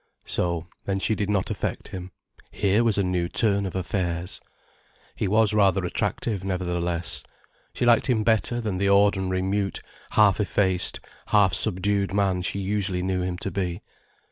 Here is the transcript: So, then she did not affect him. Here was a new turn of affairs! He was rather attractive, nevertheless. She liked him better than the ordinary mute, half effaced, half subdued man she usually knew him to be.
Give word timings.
So, 0.25 0.65
then 0.85 0.97
she 0.97 1.13
did 1.13 1.29
not 1.29 1.51
affect 1.51 1.89
him. 1.89 2.09
Here 2.49 2.83
was 2.83 2.97
a 2.97 3.03
new 3.03 3.29
turn 3.29 3.67
of 3.67 3.75
affairs! 3.75 4.41
He 5.15 5.27
was 5.27 5.53
rather 5.53 5.85
attractive, 5.85 6.43
nevertheless. 6.43 7.23
She 7.75 7.85
liked 7.85 8.07
him 8.07 8.23
better 8.23 8.59
than 8.59 8.77
the 8.77 8.89
ordinary 8.89 9.43
mute, 9.43 9.79
half 10.13 10.39
effaced, 10.39 11.01
half 11.27 11.53
subdued 11.53 12.15
man 12.15 12.41
she 12.41 12.57
usually 12.57 13.03
knew 13.03 13.21
him 13.21 13.37
to 13.45 13.51
be. 13.51 13.83